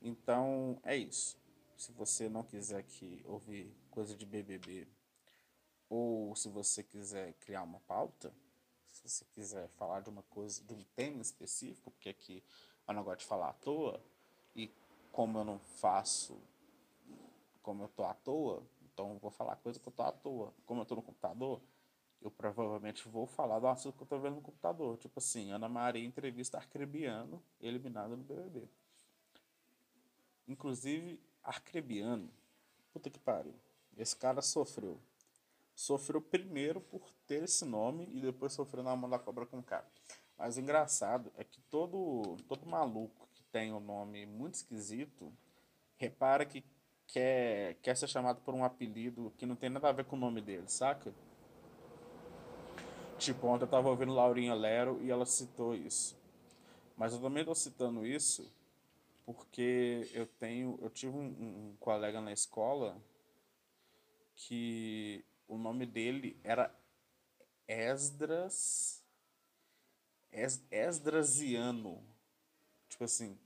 Então 0.00 0.78
é 0.82 0.96
isso. 0.96 1.36
Se 1.76 1.92
você 1.92 2.26
não 2.26 2.42
quiser 2.42 2.82
que 2.84 3.22
ouvir 3.26 3.70
coisa 3.96 4.14
de 4.14 4.26
BBB, 4.26 4.86
ou 5.88 6.36
se 6.36 6.50
você 6.50 6.82
quiser 6.82 7.32
criar 7.40 7.62
uma 7.62 7.80
pauta, 7.80 8.30
se 8.92 9.08
você 9.08 9.24
quiser 9.32 9.70
falar 9.70 10.00
de 10.00 10.10
uma 10.10 10.22
coisa, 10.24 10.62
de 10.62 10.74
um 10.74 10.84
tema 10.94 11.22
específico, 11.22 11.90
porque 11.92 12.10
aqui 12.10 12.44
eu 12.86 12.92
não 12.92 13.02
gosto 13.02 13.20
de 13.20 13.24
falar 13.24 13.48
à 13.48 13.52
toa, 13.54 13.98
e 14.54 14.70
como 15.10 15.38
eu 15.38 15.44
não 15.44 15.58
faço, 15.58 16.38
como 17.62 17.84
eu 17.84 17.88
tô 17.88 18.04
à 18.04 18.12
toa, 18.12 18.62
então 18.82 19.14
eu 19.14 19.18
vou 19.18 19.30
falar 19.30 19.56
coisa 19.56 19.80
que 19.80 19.88
eu 19.88 19.92
tô 19.92 20.02
à 20.02 20.12
toa. 20.12 20.52
Como 20.66 20.82
eu 20.82 20.84
tô 20.84 20.94
no 20.94 21.02
computador, 21.02 21.62
eu 22.20 22.30
provavelmente 22.30 23.08
vou 23.08 23.26
falar 23.26 23.58
do 23.58 23.66
assunto 23.66 23.96
que 23.96 24.02
eu 24.02 24.06
tô 24.06 24.18
vendo 24.18 24.34
no 24.34 24.42
computador. 24.42 24.98
Tipo 24.98 25.20
assim, 25.20 25.52
Ana 25.52 25.70
Maria 25.70 26.04
entrevista 26.04 26.58
Arcrebiano, 26.58 27.42
eliminado 27.62 28.14
no 28.14 28.24
BBB. 28.24 28.68
Inclusive, 30.46 31.18
Arcrebiano, 31.42 32.30
puta 32.92 33.08
que 33.08 33.18
pariu. 33.18 33.54
Esse 33.96 34.16
cara 34.16 34.42
sofreu. 34.42 34.98
Sofreu 35.74 36.20
primeiro 36.20 36.80
por 36.80 37.10
ter 37.26 37.44
esse 37.44 37.64
nome 37.64 38.08
e 38.12 38.20
depois 38.20 38.52
sofreu 38.52 38.82
na 38.82 38.94
mão 38.96 39.08
da 39.08 39.18
cobra 39.18 39.46
com 39.46 39.62
K. 39.62 39.84
Mas 40.38 40.56
o 40.56 40.60
engraçado 40.60 41.32
é 41.36 41.44
que 41.44 41.60
todo, 41.62 42.36
todo 42.48 42.66
maluco 42.66 43.28
que 43.34 43.42
tem 43.44 43.72
um 43.72 43.80
nome 43.80 44.26
muito 44.26 44.54
esquisito, 44.54 45.32
repara 45.96 46.44
que 46.44 46.64
quer, 47.06 47.74
quer 47.82 47.96
ser 47.96 48.08
chamado 48.08 48.40
por 48.42 48.54
um 48.54 48.64
apelido 48.64 49.32
que 49.36 49.46
não 49.46 49.56
tem 49.56 49.70
nada 49.70 49.88
a 49.88 49.92
ver 49.92 50.04
com 50.04 50.16
o 50.16 50.18
nome 50.18 50.40
dele, 50.40 50.68
saca? 50.68 51.14
Tipo, 53.18 53.46
ontem 53.46 53.64
eu 53.64 53.68
tava 53.68 53.88
ouvindo 53.88 54.12
Laurinha 54.12 54.54
Lero 54.54 55.00
e 55.02 55.10
ela 55.10 55.24
citou 55.24 55.74
isso. 55.74 56.16
Mas 56.96 57.12
eu 57.12 57.20
também 57.20 57.44
tô 57.44 57.54
citando 57.54 58.06
isso 58.06 58.50
porque 59.24 60.08
eu 60.12 60.26
tenho. 60.26 60.78
Eu 60.82 60.90
tive 60.90 61.16
um, 61.16 61.24
um 61.24 61.76
colega 61.80 62.20
na 62.20 62.32
escola 62.32 62.96
que 64.36 65.24
o 65.48 65.58
nome 65.58 65.86
dele 65.86 66.38
era 66.44 66.72
Esdras 67.66 69.02
es, 70.30 70.62
Esdrasiano. 70.70 72.04
Tipo 72.88 73.04
assim, 73.04 73.38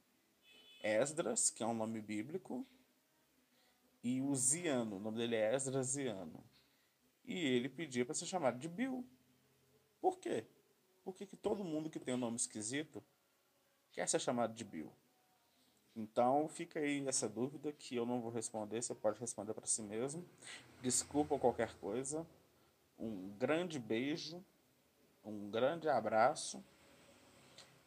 Esdras, 0.83 1.51
que 1.51 1.63
é 1.63 1.67
um 1.67 1.75
nome 1.75 2.01
bíblico, 2.01 2.67
e 4.03 4.21
o 4.21 4.35
Ziano, 4.35 4.97
o 4.97 5.01
nome 5.01 5.19
dele 5.19 5.37
é 5.37 5.55
Esdrasiano. 5.55 6.45
E 7.25 7.39
ele 7.39 7.69
pedia 7.69 8.05
para 8.05 8.15
ser 8.15 8.27
chamado 8.27 8.59
de 8.59 8.69
Bill. 8.69 9.07
Por 10.01 10.19
quê? 10.19 10.47
Porque 11.05 11.27
que 11.27 11.37
todo 11.37 11.65
mundo 11.65 11.91
que 11.91 12.01
tem 12.01 12.15
um 12.15 12.19
nome 12.19 12.37
esquisito 12.37 13.03
quer 13.93 14.09
ser 14.09 14.21
chamado 14.21 14.55
de 14.55 14.65
Bill. 14.65 14.93
Então 15.97 16.49
fica 16.49 16.79
aí 16.79 17.07
essa 17.07 17.29
dúvida 17.29 17.73
que 17.73 17.97
eu 17.97 18.07
não 18.07 18.21
vou 18.21 18.31
responder, 18.31 18.83
você 18.83 18.95
pode 18.95 19.19
responder 19.19 19.53
para 19.55 19.67
si 19.67 19.83
mesmo. 19.83 20.25
Desculpa 20.81 21.39
qualquer 21.39 21.75
coisa. 21.79 22.27
Um 22.99 23.31
grande 23.39 23.79
beijo, 23.79 24.43
um 25.25 25.51
grande 25.51 25.89
abraço 25.89 26.63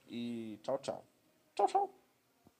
e 0.08 0.60
tchau, 0.64 0.78
tchau. 0.80 1.04
Tchau, 1.56 1.68
tchau. 1.68 2.03